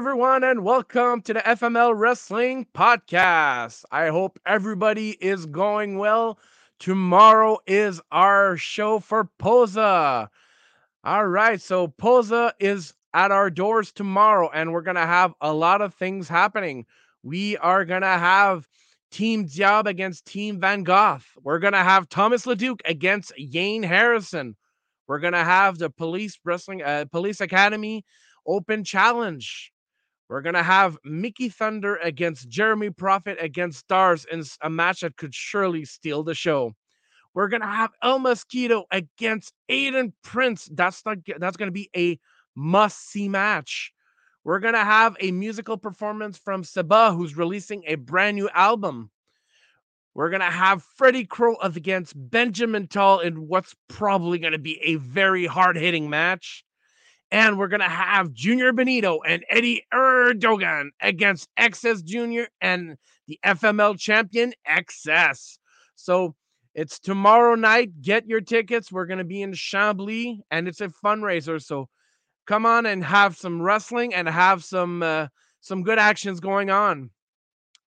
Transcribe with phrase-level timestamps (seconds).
[0.00, 3.84] everyone, and welcome to the FML Wrestling Podcast.
[3.92, 6.38] I hope everybody is going well.
[6.78, 10.30] Tomorrow is our show for Posa.
[11.04, 15.52] All right, so Posa is at our doors tomorrow, and we're going to have a
[15.52, 16.86] lot of things happening.
[17.22, 18.66] We are going to have
[19.10, 21.20] Team Diab against Team Van Gogh.
[21.42, 24.56] We're going to have Thomas Leduc against Yane Harrison.
[25.08, 28.06] We're going to have the Police Wrestling uh, Police Academy
[28.46, 29.70] Open Challenge.
[30.30, 35.16] We're going to have Mickey Thunder against Jeremy Prophet against Stars in a match that
[35.16, 36.72] could surely steal the show.
[37.34, 40.68] We're going to have El Mosquito against Aiden Prince.
[40.72, 42.16] That's not, that's going to be a
[42.54, 43.92] must see match.
[44.44, 49.10] We're going to have a musical performance from Saba, who's releasing a brand new album.
[50.14, 54.80] We're going to have Freddie Crow against Benjamin Tall in what's probably going to be
[54.82, 56.64] a very hard hitting match.
[57.32, 62.96] And we're going to have Junior Benito and Eddie Erdogan against XS Junior and
[63.28, 65.58] the FML champion XS.
[65.94, 66.34] So
[66.74, 68.00] it's tomorrow night.
[68.00, 68.90] Get your tickets.
[68.90, 71.62] We're going to be in Chambly and it's a fundraiser.
[71.62, 71.88] So
[72.46, 75.28] come on and have some wrestling and have some uh,
[75.60, 77.10] some good actions going on.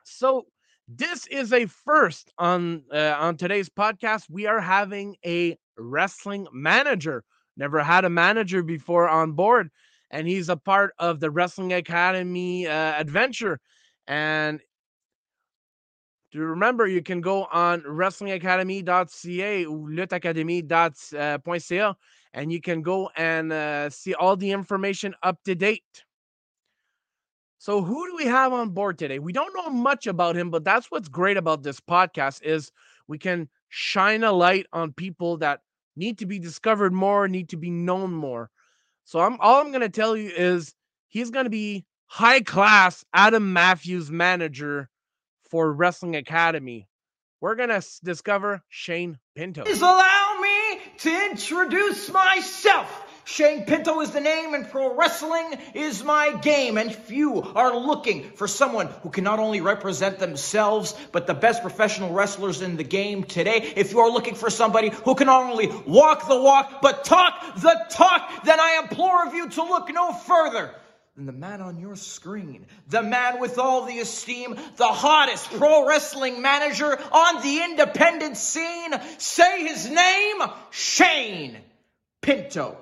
[0.06, 0.46] So
[0.88, 4.30] this is a first on uh, on today's podcast.
[4.30, 7.24] We are having a wrestling manager
[7.58, 9.70] never had a manager before on board,
[10.12, 13.60] and he's a part of the Wrestling Academy uh, adventure.
[14.08, 14.62] And
[16.34, 21.94] remember, you can go on wrestlingacademy.ca, lutteacademy.ca, uh,
[22.34, 26.04] and you can go and uh, see all the information up to date.
[27.60, 29.20] So who do we have on board today?
[29.20, 32.74] We don't know much about him, but that's what's great about this podcast is
[33.08, 35.62] we can shine a light on people that
[35.96, 38.50] need to be discovered more, need to be known more.
[39.06, 40.74] So I'm all I'm gonna tell you is
[41.08, 44.90] he's gonna be high class Adam Matthews manager
[45.50, 46.88] for Wrestling Academy.
[47.42, 49.64] We're gonna discover Shane Pinto.
[49.64, 53.03] Please allow me to introduce myself.
[53.26, 56.78] Shane Pinto is the name, and pro wrestling is my game.
[56.78, 61.62] And few are looking for someone who can not only represent themselves, but the best
[61.62, 63.74] professional wrestlers in the game today.
[63.76, 67.56] If you are looking for somebody who can not only walk the walk, but talk
[67.56, 70.74] the talk, then I implore of you to look no further
[71.16, 75.88] than the man on your screen, the man with all the esteem, the hottest pro
[75.88, 78.92] wrestling manager on the independent scene.
[79.20, 80.42] Say his name,
[80.72, 81.58] Shane
[82.22, 82.78] Pinto.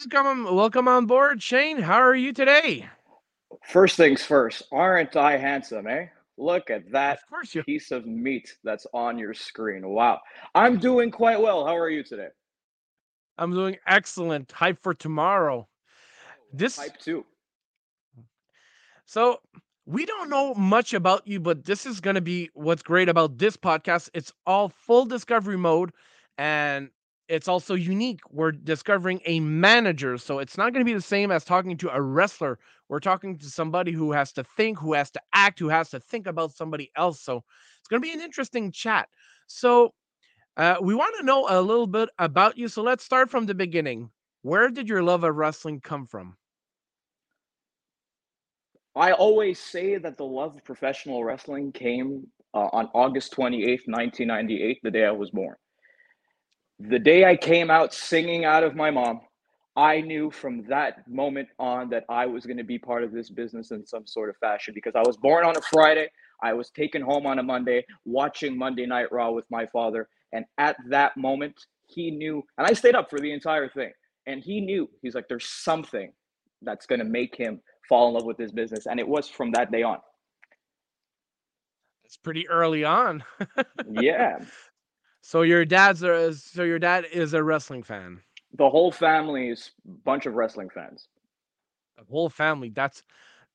[0.00, 1.78] Welcome, welcome on board, Shane.
[1.78, 2.88] How are you today?
[3.66, 6.06] First things first, aren't I handsome, eh?
[6.38, 7.62] Look at that Of course you.
[7.64, 9.86] piece of meat that's on your screen.
[9.86, 10.20] Wow.
[10.54, 11.66] I'm doing quite well.
[11.66, 12.28] How are you today?
[13.36, 14.50] I'm doing excellent.
[14.52, 15.68] Hype for tomorrow.
[16.50, 17.26] This Type 2.
[19.04, 19.40] So
[19.84, 23.36] we don't know much about you, but this is going to be what's great about
[23.36, 24.08] this podcast.
[24.14, 25.92] It's all full discovery mode
[26.38, 26.88] and
[27.30, 28.20] it's also unique.
[28.30, 30.18] We're discovering a manager.
[30.18, 32.58] So it's not going to be the same as talking to a wrestler.
[32.88, 36.00] We're talking to somebody who has to think, who has to act, who has to
[36.00, 37.20] think about somebody else.
[37.20, 37.44] So
[37.78, 39.08] it's going to be an interesting chat.
[39.46, 39.94] So
[40.56, 42.66] uh, we want to know a little bit about you.
[42.66, 44.10] So let's start from the beginning.
[44.42, 46.36] Where did your love of wrestling come from?
[48.96, 54.80] I always say that the love of professional wrestling came uh, on August 28th, 1998,
[54.82, 55.54] the day I was born.
[56.88, 59.20] The day I came out singing out of my mom,
[59.76, 63.28] I knew from that moment on that I was going to be part of this
[63.28, 66.08] business in some sort of fashion because I was born on a Friday.
[66.42, 70.08] I was taken home on a Monday, watching Monday Night Raw with my father.
[70.32, 71.54] And at that moment,
[71.86, 73.92] he knew, and I stayed up for the entire thing.
[74.26, 76.10] And he knew, he's like, there's something
[76.62, 78.86] that's going to make him fall in love with this business.
[78.86, 79.98] And it was from that day on.
[82.04, 83.22] It's pretty early on.
[83.90, 84.38] Yeah.
[85.20, 88.20] So your dad's a so your dad is a wrestling fan.
[88.54, 91.08] the whole family is a bunch of wrestling fans.
[91.98, 92.70] The whole family.
[92.70, 93.02] That's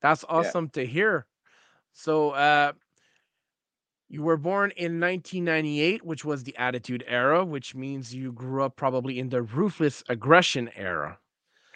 [0.01, 1.25] that's awesome to hear.
[1.93, 2.73] So uh
[4.07, 8.75] you were born in 1998, which was the Attitude Era, which means you grew up
[8.75, 11.17] probably in the Ruthless Aggression era.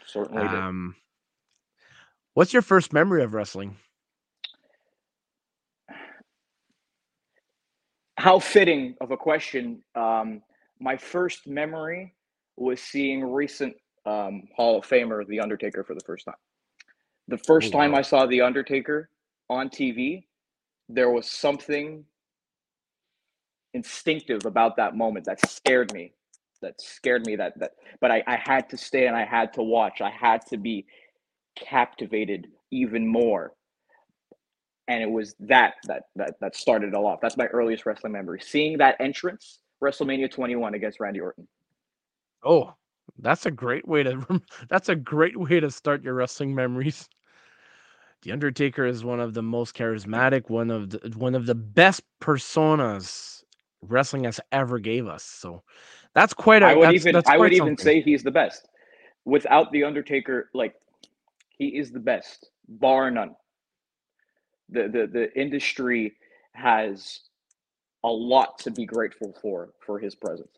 [0.06, 0.44] Certainly.
[0.44, 0.96] Um,
[2.36, 3.78] what's your first memory of wrestling?
[8.20, 9.84] How fitting of a question.
[9.96, 10.44] Um,
[10.82, 12.16] my first memory
[12.58, 13.76] was seeing recent
[14.08, 16.36] um, Hall of Famer The Undertaker for the first time.
[17.30, 17.96] The first Oh, time.
[17.96, 19.10] I saw The Undertaker
[19.50, 20.26] on TV,
[20.90, 22.06] there was something
[23.74, 26.14] instinctive about that moment that scared me.
[26.62, 29.64] that scared me that that but I, I had to stay and I had to
[29.64, 30.02] watch.
[30.02, 30.86] I had to be
[31.58, 33.54] captivated even more.
[34.90, 37.22] And it was that that that that started it all off.
[37.22, 38.42] That's my earliest wrestling memory.
[38.42, 41.48] Seeing that entrance, WrestleMania 21 against Randy Orton.
[42.44, 42.74] Oh,
[43.20, 47.08] that's a great way to that's a great way to start your wrestling memories.
[48.24, 52.02] The Undertaker is one of the most charismatic, one of the one of the best
[52.20, 53.44] personas
[53.84, 55.24] wrestling has ever gave us.
[55.24, 55.62] So
[56.16, 57.84] that's quite a I would that's, even I would even something.
[57.84, 58.68] say he's the best.
[59.26, 60.74] Without the Undertaker, like
[61.50, 63.36] he is the best, bar none.
[64.72, 66.16] The the the industry
[66.54, 67.22] has
[68.04, 70.58] a lot to be grateful for for his presence.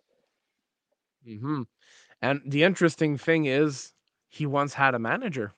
[1.26, 1.64] hmm
[2.22, 3.94] And the interesting thing is
[4.30, 5.54] he once had a manager.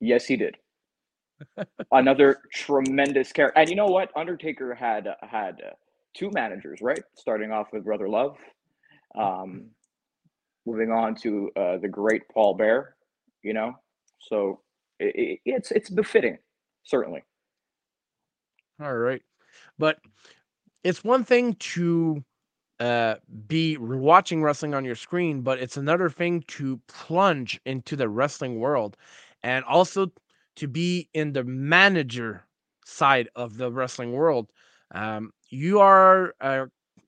[0.00, 0.56] Yes, he did.
[1.92, 3.58] Another tremendous character.
[3.60, 4.10] And you know what?
[4.16, 5.70] Undertaker had uh, had uh,
[6.14, 7.02] two managers, right?
[7.14, 8.36] Starting off with Brother Love,
[9.14, 9.66] um,
[10.66, 12.96] moving on to uh, the great Paul Bearer.
[13.42, 13.74] You know,
[14.20, 14.60] so
[14.98, 16.38] it, it, it's it's befitting,
[16.84, 17.24] certainly.
[18.80, 19.22] All right.
[19.78, 19.98] But
[20.84, 22.24] it's one thing to
[22.80, 23.16] uh
[23.48, 28.60] be watching wrestling on your screen, but it's another thing to plunge into the wrestling
[28.60, 28.96] world
[29.42, 30.12] and also
[30.56, 32.46] to be in the manager
[32.86, 34.50] side of the wrestling world.
[34.94, 36.66] Um you are uh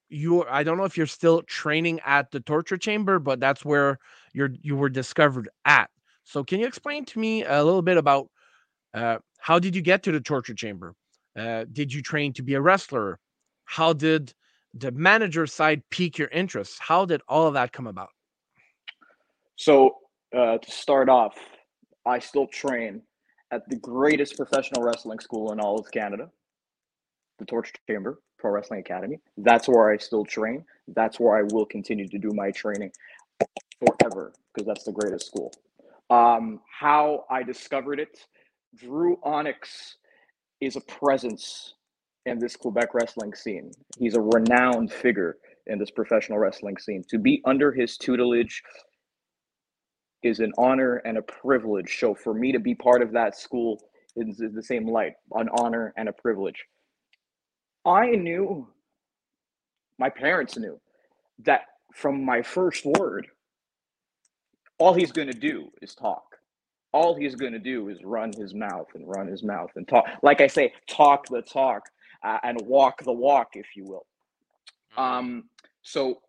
[0.08, 3.98] you I don't know if you're still training at the torture chamber, but that's where
[4.32, 5.90] you're you were discovered at.
[6.24, 8.28] So can you explain to me a little bit about
[8.96, 10.94] uh, how did you get to the torture chamber?
[11.38, 13.18] Uh, did you train to be a wrestler?
[13.66, 14.32] How did
[14.72, 16.78] the manager side pique your interest?
[16.80, 18.08] How did all of that come about?
[19.56, 19.96] So
[20.34, 21.36] uh, to start off,
[22.06, 23.02] I still train
[23.50, 26.30] at the greatest professional wrestling school in all of Canada,
[27.38, 29.18] the Torture Chamber Pro Wrestling Academy.
[29.36, 30.64] That's where I still train.
[30.88, 32.92] That's where I will continue to do my training
[33.78, 35.52] forever because that's the greatest school.
[36.08, 38.26] Um, how I discovered it,
[38.76, 39.96] Drew Onyx
[40.60, 41.74] is a presence
[42.26, 43.70] in this Quebec wrestling scene.
[43.98, 45.36] He's a renowned figure
[45.66, 47.04] in this professional wrestling scene.
[47.10, 48.62] To be under his tutelage
[50.22, 51.98] is an honor and a privilege.
[51.98, 53.80] So for me to be part of that school
[54.16, 56.64] is, the same light, an honor and a privilege.
[57.84, 58.66] I knew,
[59.98, 60.80] my parents knew
[61.44, 61.62] that
[61.94, 63.26] from my first word,
[64.78, 66.35] all he's going to do is talk.
[66.96, 70.06] All he's going to do is run his mouth and run his mouth and talk.
[70.22, 71.82] Like I say, talk the talk
[72.24, 74.06] uh, and walk the walk, if you will.
[74.96, 75.44] Um,
[75.82, 76.22] so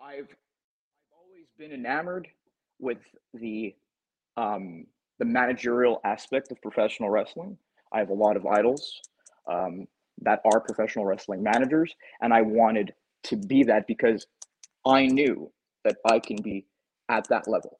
[0.00, 2.28] I've I've always been enamored
[2.78, 2.98] with
[3.34, 3.74] the
[4.36, 4.86] um,
[5.18, 7.58] the managerial aspect of professional wrestling.
[7.92, 9.00] I have a lot of idols
[9.50, 9.88] um,
[10.20, 14.24] that are professional wrestling managers, and I wanted to be that because
[14.86, 15.50] I knew
[15.84, 16.64] that I can be
[17.08, 17.76] at that level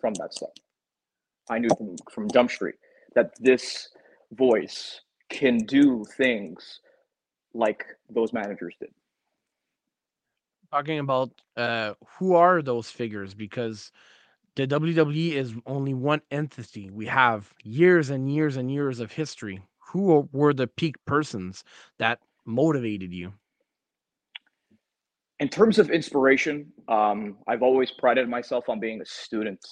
[0.00, 0.48] from that stuff.
[1.50, 2.76] I knew from, from Jump Street
[3.14, 3.88] that this
[4.32, 6.80] voice can do things
[7.52, 8.90] like those managers did.
[10.72, 13.34] Talking about uh, who are those figures?
[13.34, 13.90] Because
[14.54, 16.88] the WWE is only one entity.
[16.90, 19.60] We have years and years and years of history.
[19.92, 21.64] Who were the peak persons
[21.98, 23.32] that motivated you?
[25.40, 29.66] In terms of inspiration, um, I've always prided myself on being a student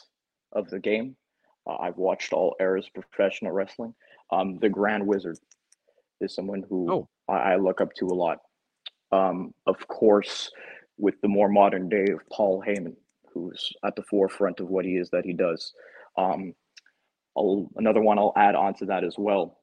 [0.53, 1.14] of the game.
[1.69, 3.95] Uh, I've watched all eras of professional wrestling.
[4.33, 5.39] Um, the Grand Wizard
[6.21, 7.09] is someone who Oh.
[7.29, 8.39] I, I look up to a lot.
[9.13, 10.51] Um, of course,
[10.97, 12.97] with the more modern day of Paul Heyman,
[13.33, 15.73] who's at the forefront of what he is that he does.
[16.17, 16.55] Um,
[17.37, 19.59] I'll, another one I'll add on to that as well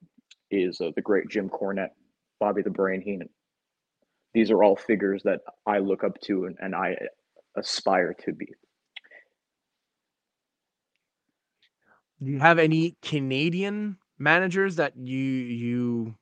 [0.50, 1.92] is uh, the great Jim Cornette,
[2.40, 3.30] Bobby the Brain Heenan.
[4.34, 6.96] These are all figures that I look up to and, and I
[7.58, 8.48] aspire to be.
[12.24, 16.16] Do you have any Canadian managers that you you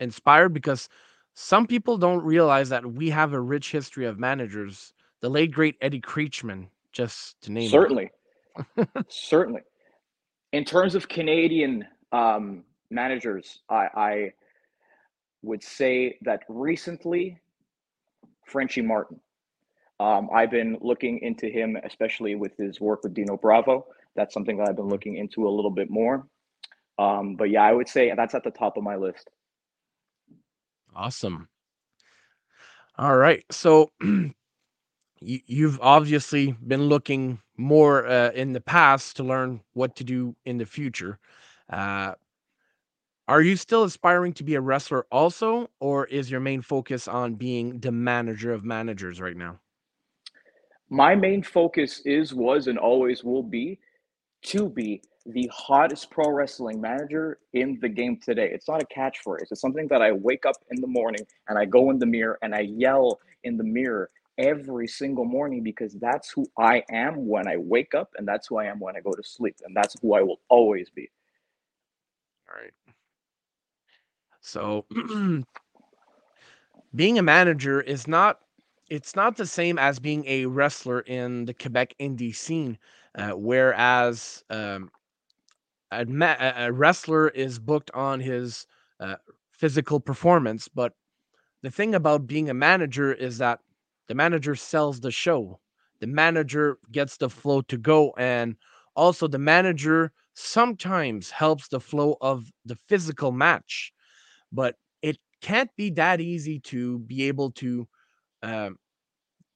[0.00, 0.52] inspired?
[0.54, 0.88] Because
[1.34, 4.92] some people don't realize that we have a rich history of managers.
[5.20, 7.68] The late great Eddie Creatchman, just to name.
[7.70, 8.10] Certainly,
[9.08, 9.62] certainly.
[10.52, 14.32] In terms of Canadian um, managers, I, I
[15.42, 17.38] would say that recently,
[18.46, 19.20] Frenchie Martin.
[20.00, 23.86] Um, I've been looking into him, especially with his work with Dino Bravo.
[24.14, 26.26] That's something that I've been looking into a little bit more.
[26.98, 29.30] Um, but yeah, I would say that's at the top of my list.
[30.94, 31.48] Awesome.
[32.96, 33.44] All right.
[33.50, 34.32] So you,
[35.20, 40.58] you've obviously been looking more uh, in the past to learn what to do in
[40.58, 41.18] the future.
[41.70, 42.14] Uh,
[43.28, 47.34] are you still aspiring to be a wrestler also, or is your main focus on
[47.34, 49.60] being the manager of managers right now?
[50.90, 53.78] My main focus is, was, and always will be
[54.44, 58.50] to be the hottest pro wrestling manager in the game today.
[58.52, 59.50] It's not a catchphrase.
[59.50, 62.38] It's something that I wake up in the morning and I go in the mirror
[62.42, 67.46] and I yell in the mirror every single morning because that's who I am when
[67.46, 69.56] I wake up and that's who I am when I go to sleep.
[69.64, 71.10] And that's who I will always be.
[72.48, 72.72] All right.
[74.40, 74.86] So
[76.94, 78.40] being a manager is not
[78.90, 82.78] it's not the same as being a wrestler in the Quebec indie scene.
[83.14, 84.90] Uh, whereas um,
[85.90, 86.04] a,
[86.56, 88.66] a, wrestler is booked on his
[89.00, 89.16] uh,
[89.50, 90.92] physical performance, but
[91.62, 93.60] the thing about being a manager is that
[94.06, 95.58] the manager sells the show.
[96.00, 98.54] The manager gets the flow to go, and
[98.94, 103.92] also the manager sometimes helps the flow of the physical match,
[104.52, 107.88] but it can't be that easy to be able to
[108.42, 108.78] um,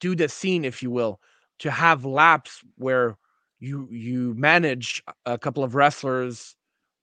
[0.00, 1.20] do the scene, if you will,
[1.60, 3.16] to have laps where
[3.60, 6.56] you you manage a couple of wrestlers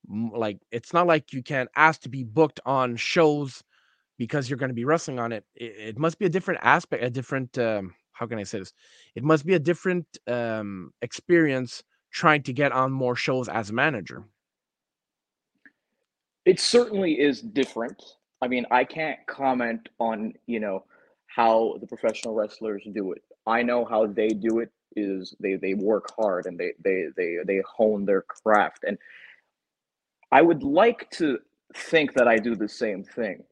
[0.10, 3.64] like it's not like you can't ask to be booked on shows
[4.18, 5.46] because you're going to be wrestling on it.
[5.56, 5.76] it.
[5.78, 8.74] it must be a different aspect a different um how can i say this
[9.16, 13.74] it must be a different um experience trying to get on more shows as a
[13.74, 14.24] manager
[16.46, 18.02] it certainly is different
[18.42, 20.84] i mean i can't comment on you know
[21.34, 23.22] how the professional wrestlers do it.
[23.46, 27.38] I know how they do it is they they work hard and they they they
[27.46, 28.84] they hone their craft.
[28.88, 28.98] And
[30.32, 31.40] i would like to
[31.76, 33.44] think that i do the same thing.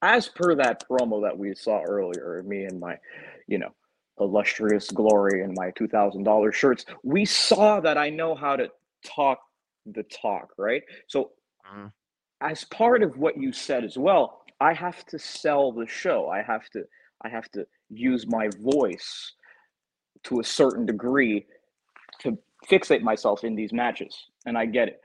[0.00, 2.96] As per that promo that we saw earlier me and my
[3.48, 3.74] you know
[4.20, 8.68] illustrious glory and my $2000 shirts we saw that i know how to
[9.04, 9.38] talk
[9.86, 10.82] the talk right?
[11.06, 11.30] So
[11.72, 11.90] mm.
[12.40, 16.42] as part of what you said as well i have to sell the show i
[16.42, 16.84] have to
[17.22, 19.32] i have to use my voice
[20.24, 21.46] to a certain degree
[22.20, 22.36] to
[22.68, 25.00] fixate myself in these matches, and I get it.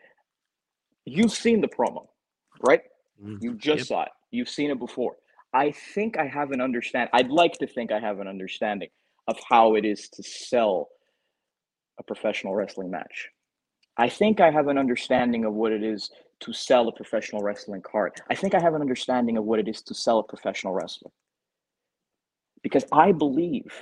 [1.05, 2.07] You've seen the promo,
[2.65, 2.81] right?
[3.24, 3.38] Mm-hmm.
[3.41, 3.88] You just yep.
[3.88, 4.10] saw it.
[4.31, 5.15] You've seen it before.
[5.53, 7.10] I think I have an understand.
[7.13, 8.89] I'd like to think I have an understanding
[9.27, 10.89] of how it is to sell
[12.00, 13.29] a professional wrestling match.
[13.98, 16.10] I think I have an understanding of what it is
[16.43, 18.13] to sell a professional wrestling card.
[18.29, 21.12] I think I have an understanding of what it is to sell a professional wrestler.
[22.62, 23.73] Because I believe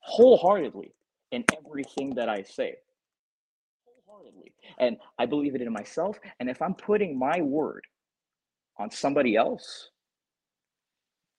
[0.00, 0.94] wholeheartedly
[1.32, 2.76] in everything that I say.
[3.84, 4.52] Wholeheartedly.
[4.78, 6.18] And I believe it in myself.
[6.40, 7.84] And if I'm putting my word
[8.78, 9.90] on somebody else,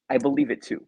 [0.10, 0.86] I believe it too.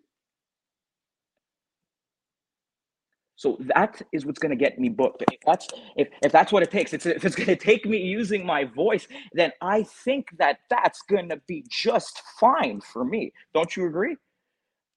[3.40, 5.24] So that is what's going to get me booked.
[5.32, 5.66] If that's
[5.96, 8.66] if, if that's what it takes, it's, if it's going to take me using my
[8.66, 13.32] voice, then I think that that's going to be just fine for me.
[13.54, 14.18] Don't you agree?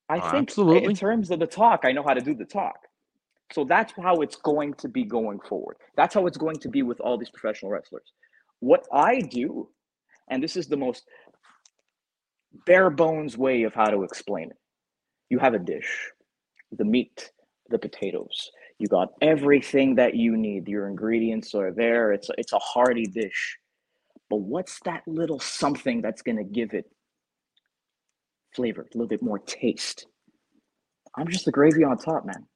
[0.08, 0.90] I uh, think absolutely.
[0.90, 2.78] in terms of the talk, I know how to do the talk.
[3.52, 5.76] So that's how it's going to be going forward.
[5.94, 8.10] That's how it's going to be with all these professional wrestlers.
[8.58, 9.68] What I do,
[10.28, 11.04] and this is the most
[12.66, 14.58] bare bones way of how to explain it.
[15.30, 16.10] You have a dish,
[16.72, 17.30] the meat,
[17.72, 18.50] the potatoes.
[18.78, 20.68] You got everything that you need.
[20.68, 22.12] Your ingredients are there.
[22.12, 23.58] It's it's a hearty dish.
[24.30, 26.86] But what's that little something that's going to give it
[28.54, 30.06] flavor, a little bit more taste.
[31.16, 32.46] I'm just the gravy on top, man.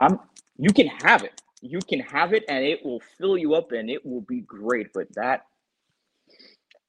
[0.00, 0.18] I'm
[0.56, 1.40] you can have it.
[1.60, 4.88] You can have it and it will fill you up and it will be great.
[4.94, 5.42] But that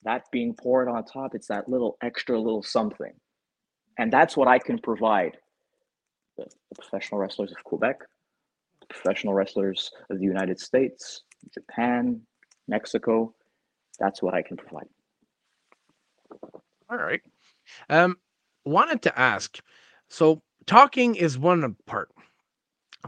[0.04, 3.14] that being poured on top, it's that little extra little something.
[3.98, 5.38] And that's what I can provide
[6.40, 8.00] the, professional wrestlers of Quebec,
[8.82, 12.22] the professional wrestlers of the United States, Japan,
[12.68, 13.34] Mexico.
[14.00, 14.88] That's what I can provide.
[16.90, 17.22] All right.
[17.90, 18.18] Um,
[18.66, 19.60] wanted to ask.
[20.10, 22.10] So talking is one part,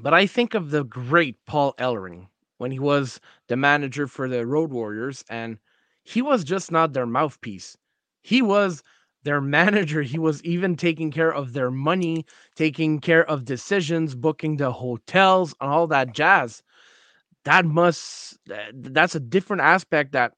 [0.01, 4.45] but I think of the great Paul Ellering when he was the manager for the
[4.45, 5.57] Road Warriors, and
[6.03, 7.75] he was just not their mouthpiece.
[8.21, 8.83] He was
[9.24, 10.01] their manager.
[10.01, 12.25] He was even taking care of their money,
[12.56, 16.63] taking care of decisions, booking the hotels, and all that jazz.
[17.46, 18.38] That must,
[18.74, 20.34] that's a different aspect that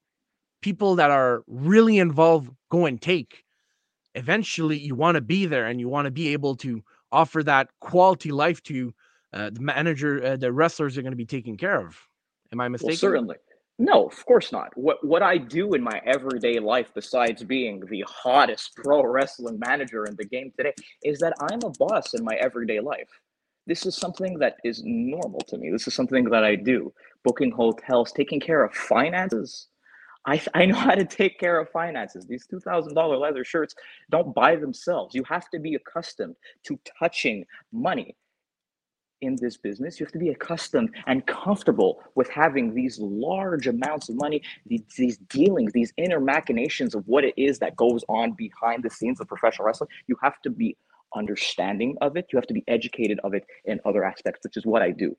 [0.62, 3.44] people that are really involved go and take
[4.16, 7.70] eventually you want to be there and you want to be able to offer that
[7.80, 8.94] quality life to
[9.34, 11.98] uh, the manager, uh, the wrestlers are going to be taken care of.
[12.52, 12.92] Am I mistaken?
[12.92, 13.36] Well, certainly.
[13.80, 14.76] No, of course not.
[14.78, 20.06] What what I do in my everyday life, besides being the hottest pro wrestling manager
[20.06, 23.10] in the game today, is that I'm a boss in my everyday life.
[23.68, 25.72] This is something that is normal to me.
[25.72, 26.94] This is something that I do.
[27.24, 29.68] Booking hotels, taking care of finances,
[30.26, 32.26] I, I know how to take care of finances.
[32.28, 33.76] These $2,000 leather shirts
[34.12, 35.16] don't buy themselves.
[35.16, 38.16] You have to be accustomed to touching money.
[39.24, 44.10] In this business, you have to be accustomed and comfortable with having these large amounts
[44.10, 48.34] of money, these, these, dealings, these inner machinations of what it is that goes on
[48.34, 49.90] behind the scenes of professional wrestling.
[50.08, 50.78] You have to be
[51.16, 52.28] understanding of it.
[52.32, 55.16] You have to be educated of it in other aspects, which is what I do.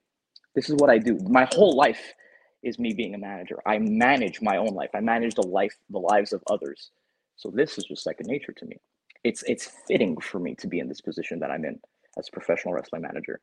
[0.54, 1.18] This is what I do.
[1.28, 2.14] My whole life
[2.62, 3.58] is me being a manager.
[3.66, 4.90] I manage my own life.
[4.94, 6.90] I manage the life, the lives of others.
[7.37, 8.76] So this is just second nature to me.
[9.25, 11.80] It's it's fitting for me to be in this position that I'm in
[12.18, 13.40] as a professional wrestling manager.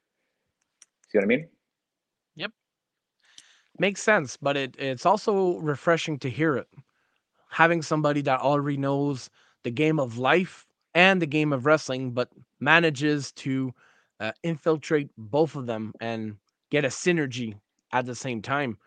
[1.11, 1.47] See what I mean?
[2.35, 2.51] Yep.
[3.77, 6.67] Makes sense, but it it's also refreshing to hear it.
[7.49, 9.29] Having somebody that already knows
[9.63, 10.65] the game of life
[10.95, 12.29] and the game of wrestling, but
[12.61, 13.73] manages to
[14.21, 16.37] uh, infiltrate both of them and
[16.69, 17.55] get a synergy
[17.91, 18.77] at the same time.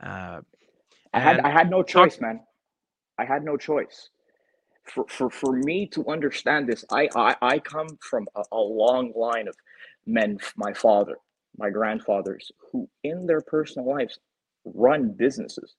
[0.00, 0.40] Uh,
[1.14, 2.40] I had I had no choice, man.
[3.18, 4.10] I had no choice.
[4.84, 9.12] For, for, for me to understand this, I, I, I come from a, a long
[9.16, 9.56] line of
[10.06, 11.16] men, my father,
[11.58, 14.18] my grandfathers, who in their personal lives
[14.64, 15.74] run businesses.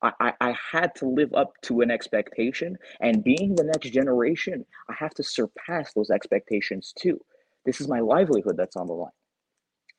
[0.00, 4.94] I, I, had to live up to an expectation, and being the next generation, I
[4.96, 7.20] have to surpass those expectations too.
[7.64, 9.10] This is my livelihood that's on the line.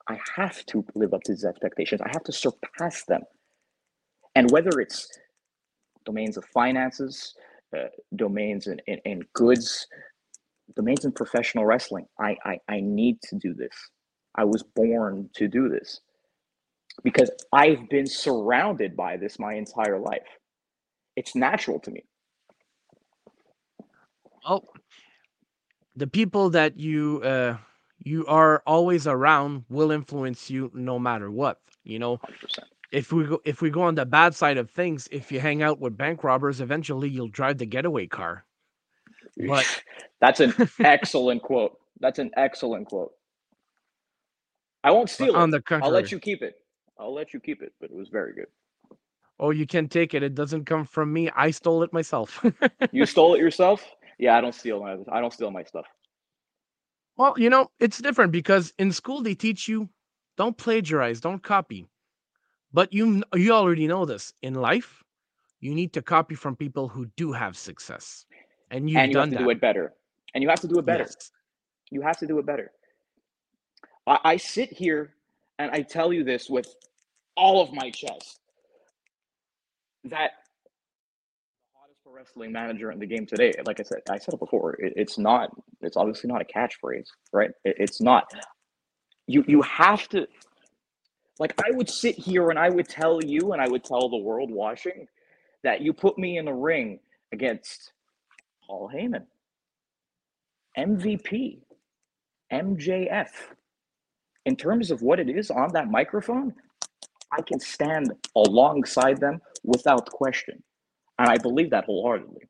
[0.07, 2.01] I have to live up to these expectations.
[2.01, 3.24] I have to surpass them.
[4.36, 5.09] And whether it's
[6.05, 7.36] domains of finances,
[7.77, 9.86] uh, domains in, in, in, goods,
[10.75, 13.74] domains in professional wrestling, I, I, I need to do this.
[14.36, 16.01] I was born to do this
[17.03, 20.27] because I've been surrounded by this my entire life.
[21.15, 22.03] It's natural to me.
[24.45, 24.63] Oh,
[25.95, 27.57] the people that you uh,
[28.00, 31.59] you are always around will influence you no matter what.
[31.83, 32.59] You know, 100%.
[32.91, 35.63] if we go if we go on the bad side of things, if you hang
[35.63, 38.45] out with bank robbers, eventually you'll drive the getaway car.
[39.38, 39.67] But
[40.21, 40.53] that's an
[40.84, 41.77] excellent quote.
[41.99, 43.13] That's an excellent quote.
[44.83, 45.63] I won't steal on it.
[45.65, 46.55] The I'll let you keep it.
[46.97, 48.47] I'll let you keep it, but it was very good.
[49.39, 50.21] Oh, you can take it.
[50.23, 51.29] It doesn't come from me.
[51.35, 52.43] I stole it myself.
[52.91, 53.85] you stole it yourself?
[54.17, 55.85] Yeah, I don't steal my I don't steal my stuff.
[57.15, 59.89] Well, you know, it's different because in school they teach you
[60.37, 61.87] don't plagiarize, don't copy.
[62.71, 64.33] But you you already know this.
[64.41, 65.03] In life,
[65.59, 68.25] you need to copy from people who do have success.
[68.71, 69.43] And you've and you done have to that.
[69.43, 69.93] do it better.
[70.33, 71.03] And you have to do it better.
[71.03, 71.31] Yes.
[71.91, 72.71] You have to do it better.
[74.07, 75.13] I, I sit here
[75.57, 76.67] and I tell you this with
[77.35, 78.39] all of my chest
[80.05, 80.31] that
[81.63, 83.53] the hottest wrestling manager in the game today.
[83.65, 84.73] Like I said, I said it before.
[84.75, 85.51] It, it's not.
[85.81, 87.51] It's obviously not a catchphrase, right?
[87.63, 88.31] It, it's not.
[89.27, 90.27] You you have to.
[91.39, 94.17] Like I would sit here and I would tell you and I would tell the
[94.17, 95.07] world watching
[95.63, 96.99] that you put me in a ring
[97.31, 97.91] against
[98.65, 99.25] Paul Heyman,
[100.77, 101.59] MVP,
[102.51, 103.27] MJF.
[104.45, 106.54] In terms of what it is on that microphone,
[107.32, 110.63] I can stand alongside them without question.
[111.17, 112.43] And I believe that wholeheartedly.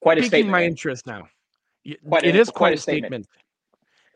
[0.00, 0.52] Quite a Piquing statement.
[0.52, 1.28] my interest now.
[2.06, 3.24] Quite it a, is quite, quite a statement.
[3.24, 3.28] statement.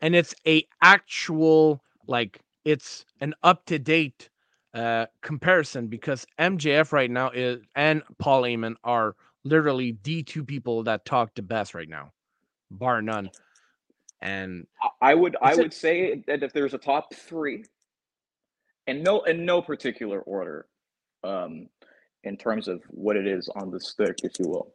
[0.01, 4.29] And it's a actual like it's an up to date
[4.73, 10.83] uh comparison because MJF right now is and Paul Heyman are literally the two people
[10.83, 12.11] that talk the best right now,
[12.69, 13.29] bar none.
[14.21, 14.67] And
[15.01, 17.63] I would I would say that if there's a top three,
[18.87, 20.67] and no in no particular order,
[21.23, 21.67] um,
[22.23, 24.73] in terms of what it is on the stick, if you will.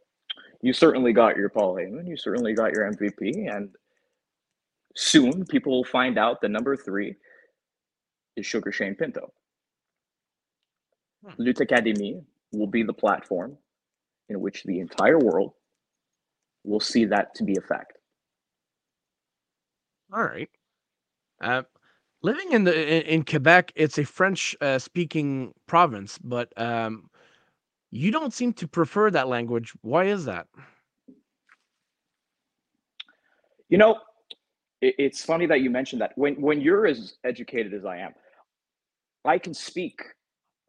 [0.61, 3.69] You certainly got your Paul Heyman, you certainly got your MVP, and
[4.95, 7.15] soon people will find out the number three
[8.35, 9.31] is Sugar Shane Pinto.
[11.23, 11.41] Hmm.
[11.41, 13.57] Lutte Academy will be the platform
[14.29, 15.53] in which the entire world
[16.63, 17.94] will see that to be a fact.
[20.15, 20.49] All right.
[21.41, 21.63] Uh,
[22.21, 27.09] living in the in Quebec, it's a French uh, speaking province, but um,
[27.91, 29.73] you don't seem to prefer that language.
[29.81, 30.47] Why is that?
[33.67, 33.97] You know,
[34.79, 36.13] it, it's funny that you mentioned that.
[36.15, 38.13] When when you're as educated as I am,
[39.25, 39.99] I can speak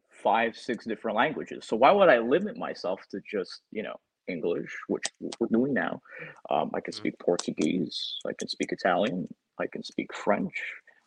[0.09, 1.65] five, six different languages.
[1.65, 3.95] So why would I limit myself to just you know
[4.27, 5.03] English, which
[5.39, 6.01] we're doing now?
[6.49, 6.97] Um, I can mm.
[6.97, 8.15] speak Portuguese.
[8.27, 9.27] I can speak Italian.
[9.59, 10.53] I can speak French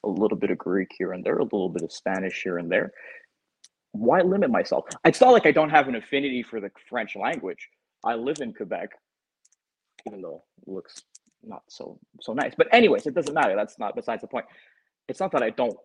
[0.05, 2.71] a little bit of Greek here and there, a little bit of Spanish here and
[2.71, 2.93] there.
[3.93, 4.85] Why limit myself?
[5.05, 7.69] It's not like I don't have an affinity for the French language.
[8.05, 8.91] I live in Quebec,
[10.07, 11.03] even though it looks
[11.43, 12.55] not so so nice.
[12.57, 13.57] But anyways, it doesn't matter.
[13.57, 14.47] That's not besides the point.
[15.09, 15.77] It's not that I don't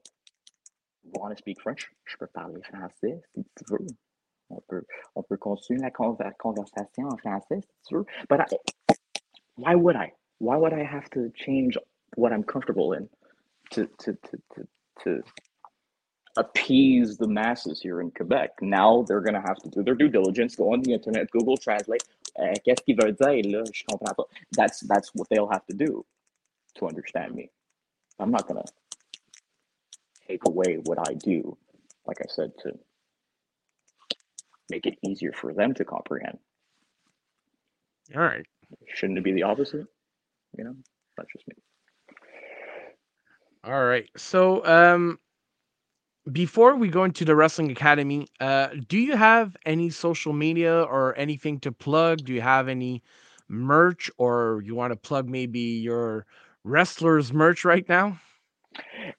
[1.04, 1.88] want to speak French.
[2.06, 3.88] Je peux parler français si tu veux.
[4.56, 8.06] On peut, on peut continuer la conversation en français si tu veux.
[8.30, 8.96] But I,
[9.58, 10.14] why would I?
[10.40, 11.78] why would I have to change
[12.16, 13.10] what I'm comfortable in
[13.72, 14.68] to to to to,
[15.04, 15.24] to
[16.38, 18.52] appease the masses here in Quebec?
[18.62, 22.04] Now they're gonna have to do their due diligence, go on the internet, Google Translate.
[22.38, 23.64] Uh, qu'est-ce qu'il veut dire là?
[23.74, 24.26] Je comprends pas.
[24.52, 26.06] That's that's what they'll have to do
[26.76, 27.50] to understand me.
[28.20, 28.66] I'm not gonna
[30.28, 31.58] take away what I do,
[32.06, 32.74] like I said, to
[34.70, 36.38] make it easier for them to comprehend.
[38.16, 38.46] All right.
[38.94, 39.86] Shouldn't it be the opposite?
[40.58, 40.76] You know,
[41.18, 41.56] that's just me.
[43.64, 44.08] All right.
[44.16, 45.20] So, um,
[46.32, 51.16] before we go into the Wrestling Academy, uh, do you have any social media or
[51.18, 52.20] anything to plug?
[52.26, 53.04] Do you have any
[53.48, 56.26] merch or you want to plug maybe your
[56.64, 58.20] wrestlers merch right now?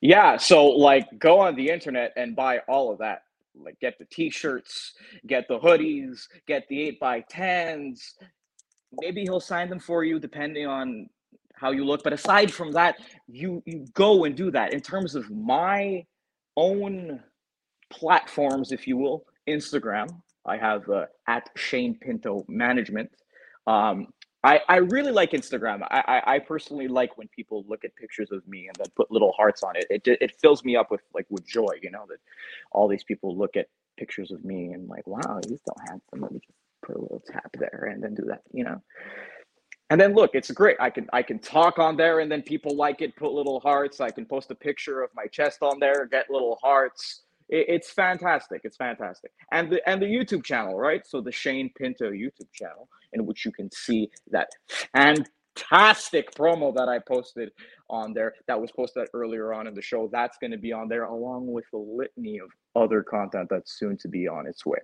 [0.00, 3.22] Yeah, so like go on the internet and buy all of that.
[3.59, 4.92] Like get the t-shirts,
[5.27, 8.01] get the hoodies, get the 8 by 10s.
[9.01, 11.09] Maybe he'll sign them for you depending on
[11.55, 12.03] how you look.
[12.03, 14.73] But aside from that, you you go and do that.
[14.73, 16.05] In terms of my
[16.57, 17.21] own
[17.90, 20.09] platforms, if you will, Instagram,
[20.45, 23.11] I have uh, at Shane Pinto Management.
[23.66, 24.09] Um,
[24.46, 25.82] I, I really like Instagram.
[25.90, 29.11] I, I, I personally like when people look at pictures of me and then put
[29.11, 29.87] little hearts on it.
[29.90, 32.18] It it fills me up with like with joy, you know, that
[32.70, 33.66] all these people look at
[33.98, 36.20] pictures of me and like, wow, he's so handsome.
[36.20, 38.80] Let me just put a little tap there and then do that, you know.
[39.90, 40.76] And then look, it's great.
[40.78, 44.00] I can I can talk on there and then people like it, put little hearts.
[44.00, 47.90] I can post a picture of my chest on there, get little hearts it, it's
[47.90, 48.62] fantastic.
[48.64, 49.32] It's fantastic.
[49.52, 51.06] And the and the YouTube channel, right?
[51.06, 54.48] So the Shane Pinto YouTube channel, in which you can see that
[54.92, 57.50] fantastic promo that I posted
[57.88, 60.09] on there that was posted earlier on in the show.
[60.12, 63.96] That's going to be on there along with a litany of other content that's soon
[63.98, 64.78] to be on its way.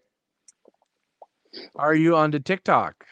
[1.77, 3.05] Are you on the TikTok?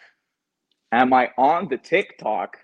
[0.92, 2.56] Am I on the TikTok?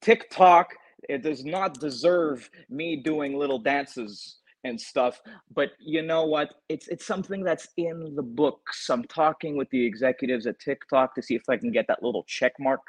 [0.00, 0.74] TikTok,
[1.08, 4.36] it does not deserve me doing little dances
[4.68, 5.20] and stuff.
[5.54, 6.54] But you know what?
[6.68, 8.88] It's it's something that's in the books.
[8.90, 12.24] I'm talking with the executives at TikTok to see if I can get that little
[12.24, 12.80] check mark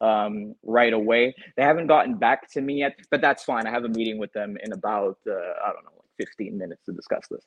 [0.00, 1.34] um, right away.
[1.56, 3.66] They haven't gotten back to me yet, but that's fine.
[3.66, 6.84] I have a meeting with them in about uh, I don't know, like 15 minutes
[6.86, 7.44] to discuss this.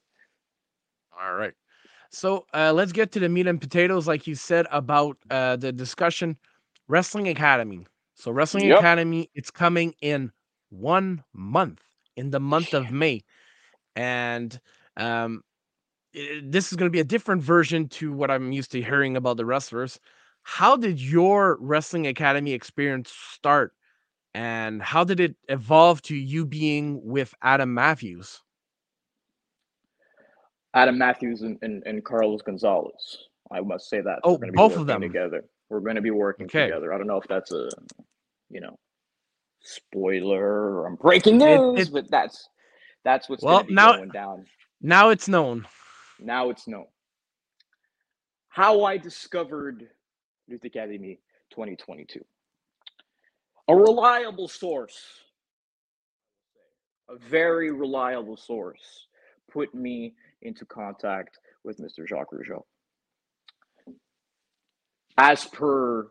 [1.20, 1.54] All right.
[2.12, 5.72] So uh, let's get to the meat and potatoes, like you said about uh, the
[5.72, 6.38] discussion.
[6.88, 7.86] Wrestling Academy.
[8.16, 8.80] So Wrestling yep.
[8.80, 10.32] Academy, it's coming in
[10.70, 11.82] one month,
[12.16, 13.24] in the month of May
[14.00, 14.58] and
[14.96, 15.44] um,
[16.14, 19.18] it, this is going to be a different version to what I'm used to hearing
[19.18, 20.00] about the wrestlers.
[20.44, 23.74] How did your wrestling academy experience start,
[24.34, 28.42] and how did it evolve to you being with Adam Matthews?
[30.74, 33.28] Adam Matthews and, and, and Carlos Gonzalez.
[33.52, 34.20] I must say that.
[34.24, 35.44] Oh, both of them together.
[35.70, 36.68] We're going to be working okay.
[36.68, 36.94] together.
[36.94, 37.70] I don't know if that's a,
[38.50, 38.78] you know,
[39.62, 40.86] spoiler.
[40.88, 42.48] I'm breaking news, it, it, but that's
[43.04, 44.46] that's what's well, now, going down.
[44.82, 45.68] Now it's known.
[46.20, 46.86] Now it's known.
[48.50, 49.88] How I discovered
[50.50, 51.20] Lutte Academy
[51.52, 52.24] 2022.
[53.68, 55.00] A reliable source,
[57.10, 59.08] a very reliable source,
[59.52, 62.08] put me into contact with Mr.
[62.08, 62.64] Jacques Rougeau.
[65.18, 66.08] As per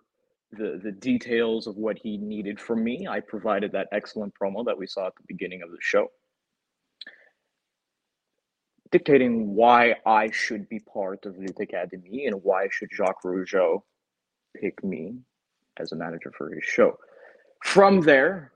[0.52, 4.78] the, the details of what he needed from me, I provided that excellent promo that
[4.78, 6.08] we saw at the beginning of the show
[8.90, 13.82] dictating why I should be part of Lutte Academy and why should Jacques Rougeau
[14.56, 15.16] pick me
[15.78, 16.98] as a manager for his show.
[17.64, 18.52] From there,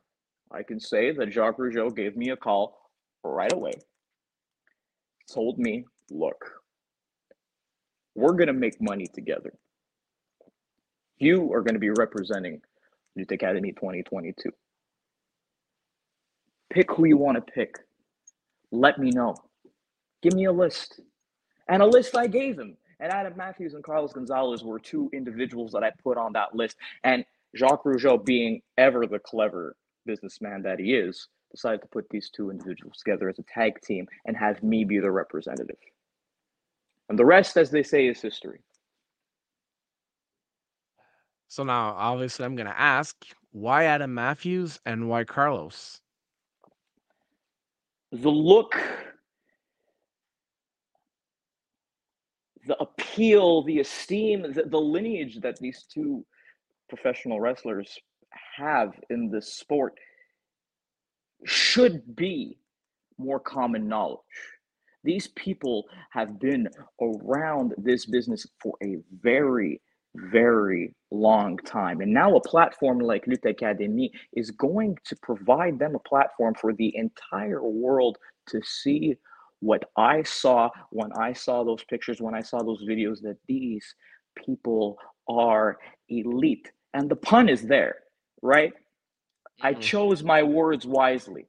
[0.51, 2.91] I can say that Jacques Rougeau gave me a call
[3.25, 3.73] right away,
[5.33, 6.45] told me, look,
[8.15, 9.53] we're going to make money together.
[11.19, 12.61] You are going to be representing
[13.19, 14.51] Lutte Academy 2022.
[16.71, 17.79] Pick who you want to pick.
[18.71, 19.37] Let me know.
[20.23, 21.01] Give me a list.
[21.69, 22.77] And a list I gave him.
[23.01, 26.77] And Adam Matthews and Carlos Gonzalez were two individuals that I put on that list.
[27.03, 27.25] And
[27.57, 32.51] Jacques Rougeau, being ever the clever businessman that he is, decided to put these two
[32.51, 35.77] individuals together as a tag team and have me be the representative.
[37.09, 38.61] And the rest, as they say, is history.
[41.49, 43.17] So now, obviously, I'm going to ask
[43.51, 46.01] why Adam Matthews and why Carlos?
[48.13, 48.81] The look
[52.67, 56.25] the appeal, the esteem, the, the lineage that these two
[56.89, 57.99] professional wrestlers
[58.57, 59.95] have in this sport
[61.45, 62.59] should be
[63.19, 64.21] more common knowledge.
[65.05, 66.69] These people have been
[67.01, 69.81] around this business for a very,
[70.15, 72.01] very long time.
[72.01, 76.73] And now a platform like Lutte Academy is going to provide them a platform for
[76.73, 78.17] the entire world
[78.49, 79.17] to see
[79.63, 83.95] what I saw when I saw those pictures, when I saw those videos, that these
[84.37, 84.99] people
[85.29, 86.71] are elite.
[86.95, 87.95] And the pun is there,
[88.43, 88.73] right?
[88.73, 89.67] Mm-hmm.
[89.67, 91.47] I chose my words wisely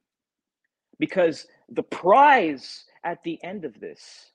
[1.00, 4.32] because the prize at the end of this,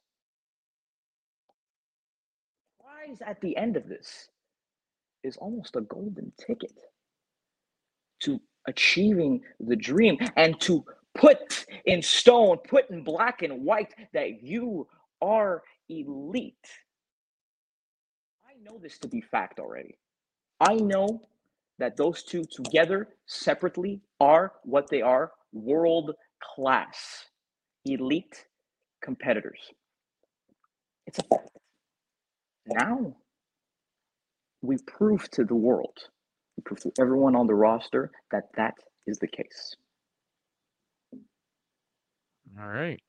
[2.82, 4.28] prize at the end of this
[5.22, 6.72] is almost a golden ticket
[8.24, 10.84] to achieving the dream and to
[11.18, 14.86] put in stone, put in black and white that you
[15.20, 16.54] are elite.
[18.46, 19.98] I know this to be fact already.
[20.60, 21.20] I know
[21.78, 26.14] that those two together, separately, are what they are world
[26.54, 27.26] class,
[27.84, 28.46] elite
[29.02, 29.60] competitors.
[31.06, 31.48] It's a fact.
[32.66, 33.16] Now,
[34.60, 35.96] we prove to the world,
[36.56, 38.74] we prove to everyone on the roster that that
[39.06, 39.76] is the case.
[42.60, 43.00] All right.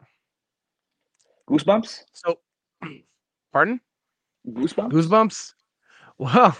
[1.49, 2.03] Goosebumps?
[2.13, 2.39] So,
[3.53, 3.81] pardon?
[4.47, 4.91] Goosebumps?
[4.91, 5.53] Goosebumps?
[6.17, 6.55] Well,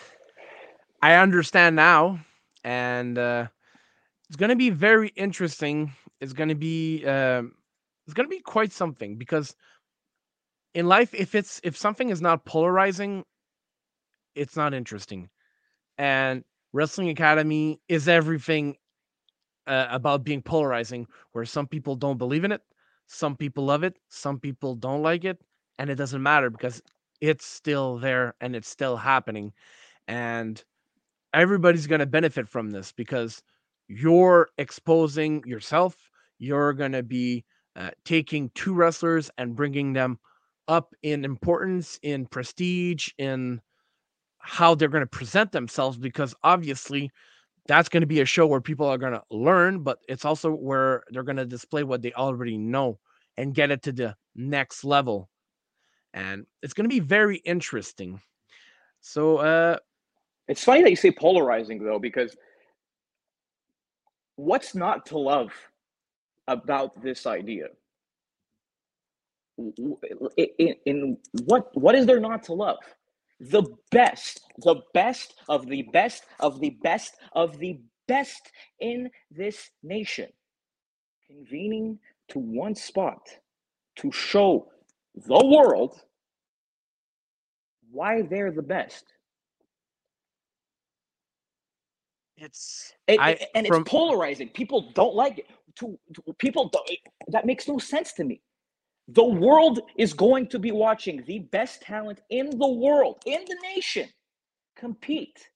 [1.02, 2.20] I understand now.
[2.64, 3.48] And uh,
[4.28, 5.94] it's going to be very interesting.
[6.20, 7.06] It's going to be.
[7.06, 7.44] Uh,
[8.06, 9.56] it's going to be quite something because
[10.74, 13.24] in life if it's if something is not polarizing
[14.34, 15.30] it's not interesting
[16.00, 18.76] and wrestling academy is everything
[19.68, 22.62] uh, about being polarizing where some people don't believe in it
[23.10, 25.42] some people love it some people don't like it
[25.80, 26.82] and it doesn't matter because
[27.22, 29.52] it's still there and it's still happening
[30.08, 30.64] and
[31.34, 33.42] everybody's going to benefit from this because
[33.88, 35.96] you're exposing yourself
[36.38, 37.44] you're going to be
[37.76, 40.20] uh, taking two wrestlers and bringing them
[40.68, 43.60] up in importance in prestige in
[44.38, 47.12] how they're going to present themselves because obviously
[47.70, 50.50] that's going to be a show where people are going to learn, but it's also
[50.52, 52.98] where they're going to display what they already know
[53.38, 55.30] and get it to the next level.
[56.16, 58.20] And it's going to be very interesting.
[59.02, 59.78] So, uh,
[60.48, 62.36] it's funny that you say polarizing though, because
[64.36, 65.52] what's not to love
[66.48, 67.68] about this idea?
[69.58, 72.80] In, in what what is there not to love?
[73.40, 79.70] The best, the best of the best of the best of the best in this
[79.84, 80.28] nation,
[81.28, 82.00] convening
[82.30, 83.20] to one spot
[83.98, 84.68] to show
[85.16, 86.02] the world
[87.92, 89.06] why they're the best.
[92.38, 94.50] It's it, I, and from, it's polarizing.
[94.50, 95.48] People don't like it.
[95.78, 96.90] To, to people don't,
[97.30, 98.42] that makes no sense to me.
[99.12, 103.58] The world is going to be watching the best talent in the world, in the
[103.76, 104.08] nation,
[104.76, 105.50] compete.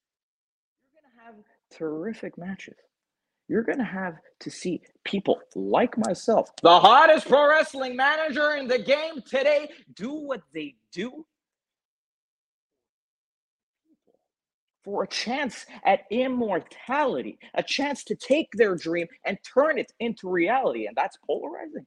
[0.83, 1.35] You're going to have
[1.77, 2.75] terrific matches.
[3.47, 8.67] You're going to have to see people like myself, the hottest pro wrestling manager in
[8.67, 11.25] the game today, do what they do
[14.83, 20.29] for a chance at immortality, a chance to take their dream and turn it into
[20.29, 20.87] reality.
[20.87, 21.85] And that's polarizing.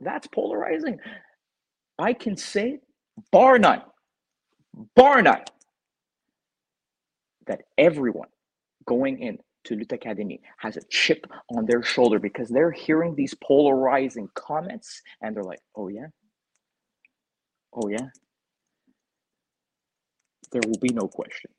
[0.00, 0.98] That's polarizing.
[1.98, 2.80] I can say,
[3.32, 3.82] bar none,
[4.96, 5.42] bar none,
[7.46, 8.28] that everyone
[8.86, 11.26] going in to Lutte Academy has a chip
[11.56, 16.08] on their shoulder because they're hearing these polarizing comments and they're like, oh yeah,
[17.74, 18.08] oh yeah,
[20.52, 21.50] there will be no question.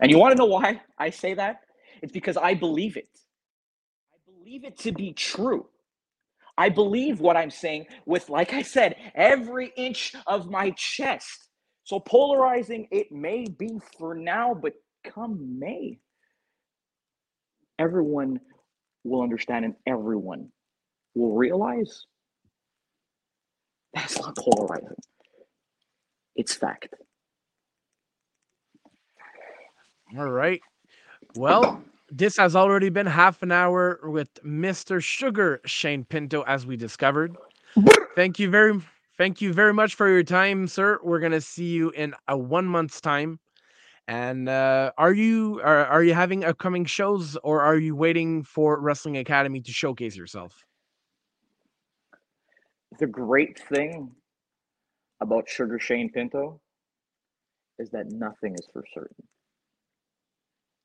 [0.00, 1.60] And you want to know why I say that?
[2.02, 3.08] It's because I believe it.
[4.14, 5.66] I believe it to be true.
[6.58, 11.48] I believe what I'm saying with, like I said, every inch of my chest.
[11.84, 16.00] So polarizing it may be for now, but come May,
[17.78, 18.40] everyone
[19.04, 20.50] will understand and everyone
[21.14, 22.06] will realize
[23.94, 24.96] that's not polarizing.
[26.36, 26.94] It's fact.
[30.18, 30.62] All right.
[31.36, 35.02] Well, this has already been half an hour with Mr.
[35.02, 37.36] Sugar Shane Pinto, as we discovered.
[38.16, 38.80] thank you very,
[39.16, 40.98] thank you very much for your time, sir.
[41.02, 43.38] We're gonna see you in a one month's time.
[44.06, 48.80] And uh, are you are, are you having upcoming shows, or are you waiting for
[48.80, 50.64] Wrestling Academy to showcase yourself?
[52.98, 54.10] The great thing
[55.20, 56.58] about Sugar Shane Pinto
[57.78, 59.24] is that nothing is for certain.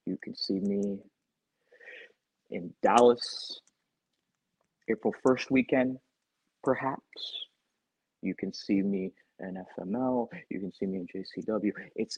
[0.06, 1.00] You can see me
[2.54, 3.60] in Dallas,
[4.90, 5.98] April 1st weekend,
[6.64, 7.48] perhaps.
[8.22, 10.28] You can see me in FML.
[10.50, 11.72] You can see me in JCW.
[11.96, 12.18] It's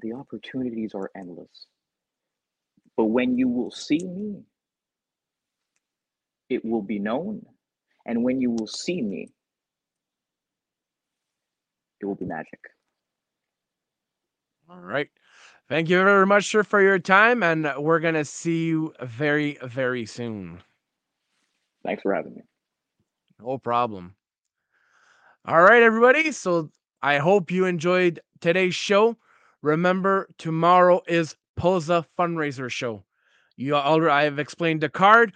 [0.00, 1.66] the opportunities are endless.
[2.96, 4.42] But when you will see me,
[6.50, 7.46] it will be known.
[8.04, 9.28] And when you will see me,
[12.00, 12.60] it will be magic.
[14.68, 15.08] All right.
[15.68, 17.42] Thank you very much, sir, for your time.
[17.42, 20.62] And we're going to see you very, very soon.
[21.84, 22.42] Thanks for having me.
[23.40, 24.14] No problem.
[25.46, 26.32] All right, everybody.
[26.32, 26.70] So
[27.02, 29.16] I hope you enjoyed today's show.
[29.62, 33.04] Remember, tomorrow is Posa fundraiser show.
[33.56, 35.32] You already I have explained the card.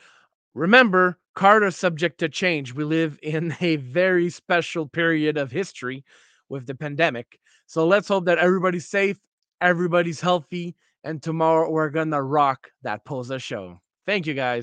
[0.55, 2.73] Remember, card are subject to change.
[2.73, 6.05] We live in a very special period of history
[6.49, 7.39] with the pandemic.
[7.67, 9.19] So let's hope that everybody's safe,
[9.63, 13.81] everybody's healthy, and tomorrow we're gonna rock that Posa show.
[14.07, 14.51] Thank you guys.